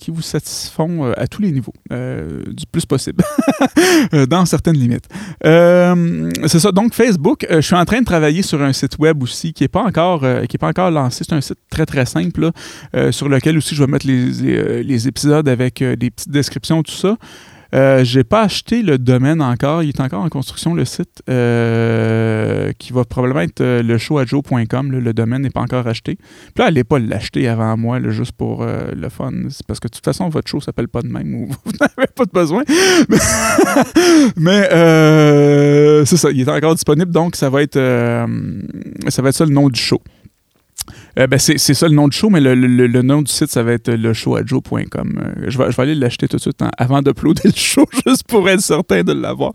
[0.00, 3.24] qui vous satisfont à tous les niveaux, du plus possible,
[4.28, 5.08] dans certaines limites.
[5.42, 9.22] C'est ça, donc Facebook, je suis en train de travailler sur un un site web
[9.22, 11.24] aussi qui n'est pas, encore, euh, pas encore lancé.
[11.28, 12.50] C'est un site très, très simple
[12.94, 16.82] euh, sur lequel aussi je vais mettre les, les euh, épisodes avec des petites descriptions,
[16.82, 17.16] tout ça.
[17.74, 19.82] Euh, j'ai pas acheté le domaine encore.
[19.82, 24.92] Il est encore en construction, le site, euh, qui va probablement être euh, le showadjo.com.
[24.92, 26.16] Le, domaine n'est pas encore acheté.
[26.16, 29.32] Puis là, allez pas l'acheter avant moi, juste pour le fun.
[29.50, 32.08] C'est parce que de toute façon, votre show s'appelle pas de même ou vous n'avez
[32.14, 32.62] pas de besoin.
[34.36, 34.68] Mais,
[36.04, 37.78] c'est ça, il est encore disponible, donc ça va être,
[39.08, 40.00] ça va être ça le nom du show.
[41.18, 43.72] Euh, ben c'est ça le nom du show, mais le, nom du site, ça va
[43.72, 45.20] être leshowadjo.com.
[45.20, 47.86] Euh, je, vais, je vais aller l'acheter tout de suite hein, avant d'uploader le show,
[48.06, 49.52] juste pour être certain de l'avoir.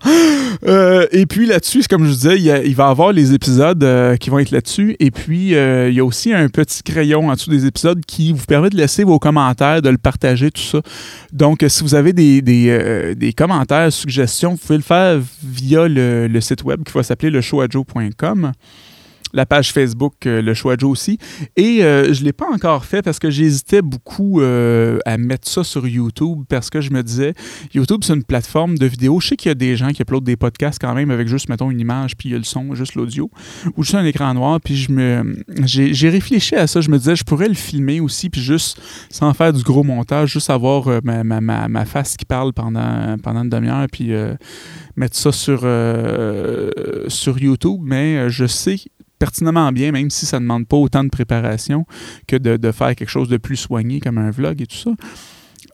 [0.68, 3.86] Euh, et puis là-dessus, comme je disais, il, va y avoir les épisodes
[4.20, 4.96] qui vont être là-dessus.
[5.00, 8.46] Et puis, il y a aussi un petit crayon en dessous des épisodes qui vous
[8.46, 10.82] permet de laisser vos commentaires, de le partager, tout ça.
[11.32, 16.28] Donc, si vous avez des, des, des commentaires, suggestions, vous pouvez le faire via le,
[16.28, 18.52] le site web qui va s'appeler leshowadjo.com
[19.34, 21.18] la page Facebook euh, Le Choix Joe aussi.
[21.58, 25.48] Et euh, je ne l'ai pas encore fait parce que j'hésitais beaucoup euh, à mettre
[25.48, 27.34] ça sur YouTube parce que je me disais,
[27.74, 29.20] YouTube, c'est une plateforme de vidéo.
[29.20, 31.50] Je sais qu'il y a des gens qui uploadent des podcasts quand même avec juste,
[31.50, 33.32] mettons, une image, puis il y a le son, juste l'audio,
[33.76, 34.60] ou juste un écran noir.
[34.62, 36.82] Puis je me, j'ai, réfléchi à ça.
[36.82, 40.34] Je me disais, je pourrais le filmer aussi, puis juste, sans faire du gros montage,
[40.34, 44.12] juste avoir ma, ma, ma, face qui parle pendant, pendant une demi-heure, puis
[44.96, 45.66] mettre ça sur
[47.40, 47.80] YouTube.
[47.84, 48.78] Mais je sais
[49.24, 51.86] pertinemment bien, même si ça ne demande pas autant de préparation
[52.28, 54.90] que de, faire quelque chose de plus soigné comme un vlog et tout ça.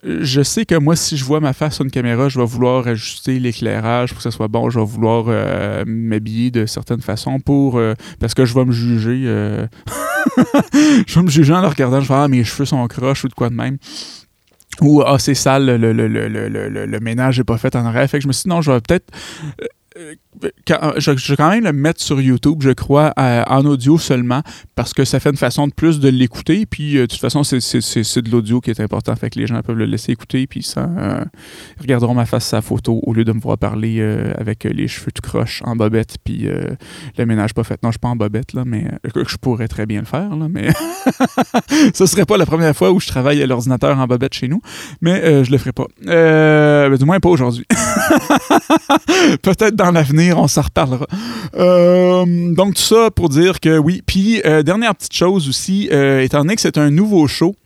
[0.04, 2.86] Je sais que moi, si je vois ma face sur une caméra, je vais vouloir
[2.86, 4.70] ajuster l'éclairage pour que ça soit bon.
[4.70, 8.72] Je vais vouloir euh, m'habiller de certaines façons pour euh, parce que je vais me
[8.72, 9.24] juger.
[9.26, 9.66] Euh,
[11.06, 12.00] je vais me juger en le regardant.
[12.00, 13.78] Je vais ah, mes cheveux sont croches ou de quoi de même
[14.80, 18.08] ou ah c'est sale, le, le, le, le, ménage n'est pas fait en arrière.
[18.08, 19.10] Fait que je me suis dit non, je vais peut-être
[19.96, 24.42] je, vais quand même le mettre sur YouTube, je crois, en audio seulement,
[24.74, 26.66] parce que ça fait une façon de plus de l'écouter.
[26.66, 29.14] Puis, euh, de toute façon, c'est de l'audio qui est important.
[29.16, 31.24] Fait que les gens peuvent le laisser écouter, puis ça, euh,
[31.80, 35.10] regarderont ma face sa photo au lieu de me voir parler euh, avec les cheveux
[35.12, 36.46] tout croche en bobette, puis
[37.16, 37.82] le ménage pas fait.
[37.82, 40.46] Non, je suis pas en bobette, là, mais je pourrais très bien le faire, là,
[40.48, 40.68] mais
[41.94, 44.60] ce serait pas la première fois où je travaille à l'ordinateur en bobette chez nous,
[45.00, 45.86] mais je le ferai pas.
[46.04, 47.66] Ben, du moins pas aujourd'hui.
[49.42, 51.06] Peut-être dans l'avenir, on s'en reparlera.
[51.56, 54.02] Euh, donc, tout ça pour dire que oui.
[54.04, 57.56] Puis, euh, dernière petite chose aussi, euh, étant donné que c'est un nouveau show,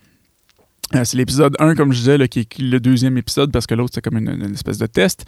[1.03, 4.01] c'est l'épisode 1, comme je disais, qui est le deuxième épisode, parce que l'autre, c'est
[4.01, 5.25] comme une, espèce de test.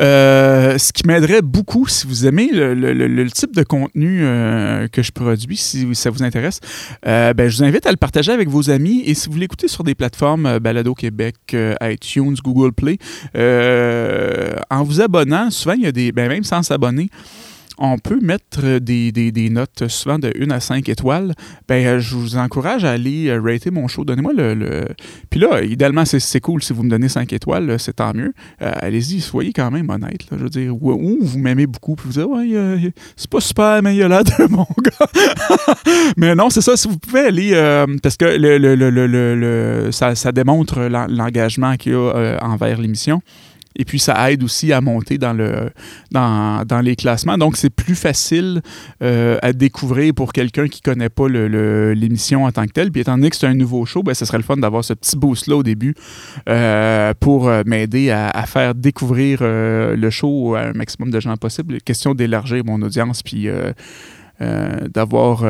[0.00, 5.12] Euh, ce qui m'aiderait beaucoup, si vous aimez le, type de contenu euh, que je
[5.12, 6.60] produis, si ça vous intéresse,
[7.04, 9.02] ben, je vous invite à le partager avec vos amis.
[9.06, 12.98] Et si vous l'écoutez sur des plateformes Balado Québec, iTunes, Google Play,
[14.70, 16.12] en vous abonnant, souvent, il y a des...
[16.12, 17.08] Ben, même sans s'abonner,
[17.78, 21.34] on peut mettre des, des, notes souvent de 1 à 5 étoiles.
[21.68, 24.04] Ben, euh, je vous encourage à aller euh, rater mon show.
[24.04, 24.86] Donnez-moi le,
[25.30, 28.32] Puis là, idéalement, c'est cool si vous me donnez 5 étoiles, c'est tant mieux.
[28.62, 30.22] Euh, allez-y, soyez quand même honnête.
[30.30, 33.94] je veux dire, ou, vous m'aimez beaucoup, puis vous dites, ouais, c'est pas super, mais
[33.94, 35.74] il y a là de mon gars.
[36.16, 40.80] mais non, c'est ça, si vous pouvez aller, parce que le, le, ça, ça, démontre
[40.80, 43.20] l'engagement qu'il y a envers l'émission.
[43.76, 45.70] Et puis, ça aide aussi à monter dans, le,
[46.10, 47.38] dans, dans les classements.
[47.38, 48.62] Donc, c'est plus facile
[49.02, 52.90] euh, à découvrir pour quelqu'un qui ne connaît pas l'émission en tant que telle.
[52.90, 54.94] Puis, étant donné que c'est un nouveau show, ben, ce serait le fun d'avoir ce
[54.94, 55.94] petit boost-là au début
[56.48, 61.80] euh, pour euh, m'aider à, faire découvrir le show à un maximum de gens possible.
[61.82, 63.48] Question d'élargir mon audience, puis
[64.40, 65.44] d'avoir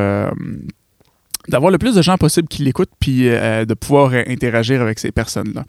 [1.48, 5.12] d'avoir le plus de gens possible qui l'écoutent, puis euh, de pouvoir interagir avec ces
[5.12, 5.64] personnes-là.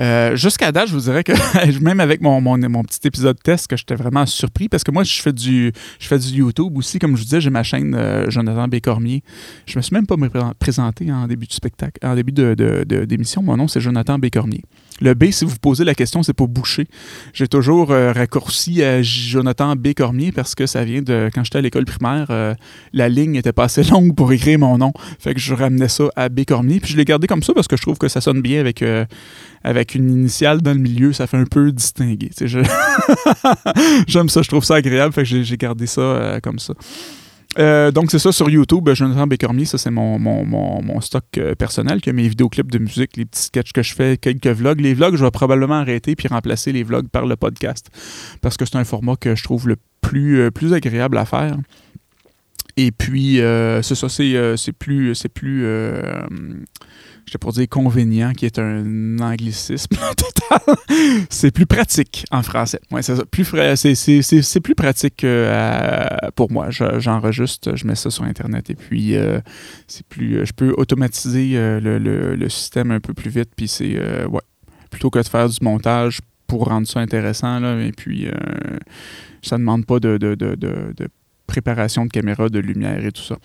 [0.00, 1.32] Euh, jusqu'à date, je vous dirais que
[1.80, 5.20] même avec mon, mon, petit épisode test, que j'étais vraiment surpris parce que moi, je
[5.20, 6.98] fais du, je fais du YouTube aussi.
[6.98, 9.22] Comme je vous disais, j'ai ma chaîne euh, Jonathan Bécormier.
[9.66, 10.16] Je me suis même pas
[10.58, 13.42] présenté en début de spectacle, en début d'émission.
[13.42, 14.62] De, mon nom, c'est Jonathan Bécormier.
[15.02, 16.86] Le B, si vous posez la question, c'est pour boucher.
[17.32, 19.94] J'ai toujours euh, raccourci à Jonathan B.
[19.94, 22.56] Cormier parce que ça vient de quand j'étais à l'école primaire,
[22.92, 24.92] la ligne était pas assez longue pour écrire mon nom.
[25.18, 26.40] Fait que je ramenais ça à B.
[26.44, 28.82] Puis je l'ai gardé comme ça parce que je trouve que ça sonne bien avec,
[29.62, 32.30] avec une initiale dans le milieu, ça fait un peu distingué.
[34.06, 36.74] J'aime ça, je trouve ça agréable, fait que j'ai gardé ça euh, comme ça.
[37.58, 38.88] Euh, donc, c'est ça sur YouTube.
[38.94, 43.16] Jonathan Bécormier, ça, c'est mon, mon, stock euh, personnel, qui a mes vidéoclips de musique,
[43.16, 44.80] les petits sketchs que je fais, quelques vlogs.
[44.80, 47.90] Les vlogs, je vais probablement arrêter puis remplacer les vlogs par le podcast
[48.40, 51.56] parce que c'est un format que je trouve le plus, plus agréable à faire.
[52.76, 53.36] Et puis,
[53.82, 55.14] c'est ça, c'est plus.
[55.14, 55.64] C'est plus
[57.30, 60.76] je pour dire convénient, qui est un anglicisme total.
[61.28, 62.80] c'est plus pratique en français.
[62.90, 63.24] Ouais, c'est.
[63.26, 63.44] Plus
[63.76, 66.70] c'est, plus pratique euh, pour moi.
[66.70, 69.40] j'enregistre, je mets ça sur Internet et puis euh,
[69.86, 70.38] c'est plus.
[70.38, 73.50] Euh, je peux automatiser le, système un peu plus vite.
[73.56, 73.98] Puis c'est.
[74.26, 74.40] ouais.
[74.90, 77.60] Plutôt que de faire du montage pour rendre ça intéressant.
[77.60, 78.26] Là, et puis
[79.40, 80.56] ça ne demande pas de, de, de
[81.50, 83.36] préparation de caméra, de lumière et tout ça.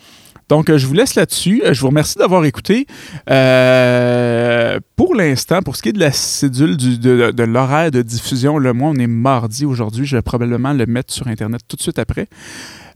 [0.48, 1.62] Donc, euh, je vous laisse là-dessus.
[1.64, 2.86] Euh, je vous remercie d'avoir écouté.
[3.28, 8.58] Euh, pour l'instant, pour ce qui est de la cédule de, de l'horaire de diffusion,
[8.58, 10.06] le mois, on est mardi aujourd'hui.
[10.06, 12.28] Je vais probablement le mettre sur Internet tout de suite après.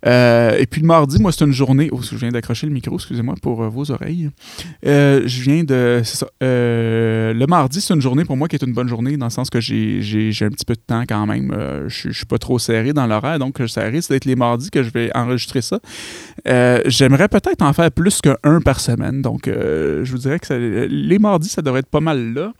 [0.06, 1.90] Euh, et puis le mardi, moi, c'est une journée.
[2.02, 4.30] Je viens d'accrocher le micro, excusez-moi pour euh, vos oreilles.
[4.86, 6.00] Euh, je viens de.
[6.04, 6.26] Ça.
[6.40, 9.50] le mardi, c'est une journée pour moi qui est une bonne journée dans le sens
[9.50, 11.54] que j'ai un petit peu de temps quand même.
[11.88, 14.82] je ne suis pas trop serré dans l'horaire, donc ça risque d'être les mardis que
[14.82, 15.80] je vais enregistrer ça.
[16.86, 19.22] J'aimerais peut-être en faire plus qu'un par semaine.
[19.22, 22.52] Donc, je vous dirais que les mardis, ça devrait être pas mal là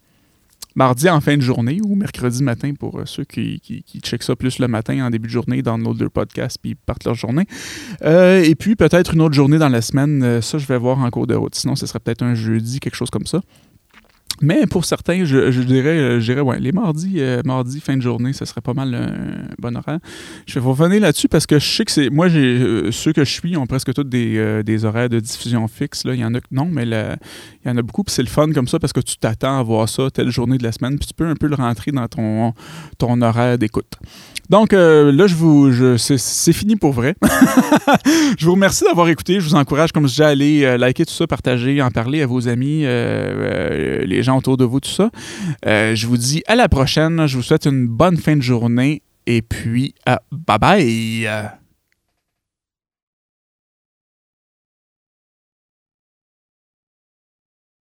[0.75, 4.37] mardi en fin de journée ou mercredi matin pour euh, ceux qui, qui, checkent ça
[4.37, 7.47] plus le matin en début de journée, dans nos deux podcasts, puis partent leur journée.
[8.03, 10.99] Euh, et puis peut-être une autre journée dans la semaine, euh, ça je vais voir
[10.99, 11.55] en cours de route.
[11.55, 13.41] Sinon, ce serait peut-être un jeudi, quelque chose comme ça.
[14.43, 18.03] Mais pour certains, je, dirais, euh, je dirais ouais, les mardis, euh, mardi, fin de
[18.03, 19.99] journée, ce serait pas mal un bon horaire.
[20.47, 22.09] Je vais revenir là-dessus parce que je sais que c'est.
[22.09, 26.05] Moi, euh, ceux que je suis ont presque tous des, des horaires de diffusion fixes.
[26.05, 26.15] Là.
[26.15, 28.03] Il y en a non, mais il y en a beaucoup.
[28.03, 30.57] Puis c'est le fun comme ça parce que tu t'attends à voir ça telle journée
[30.57, 30.99] de la semaine.
[30.99, 32.55] Puis tu peux un peu le rentrer dans ton,
[32.97, 33.93] ton horaire d'écoute.
[34.49, 37.15] Donc là, je vous, je, c'est fini pour vrai.
[38.39, 39.35] je vous remercie d'avoir écouté.
[39.35, 42.27] Je vous encourage, comme je disais, à aller liker tout ça, partager, en parler à
[42.27, 45.11] vos amis, les gens autour de vous, tout ça.
[45.67, 47.27] Euh, je vous dis à la prochaine.
[47.27, 51.60] Je vous souhaite une bonne fin de journée et puis, euh, bye bye!